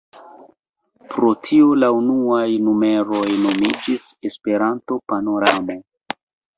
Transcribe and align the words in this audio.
Pro 1.11 1.29
tio 1.49 1.67
la 1.83 1.91
unuaj 1.99 2.41
numeroj 2.71 3.23
nomiĝis 3.45 4.11
"Esperanto-Panoramo". 4.33 5.83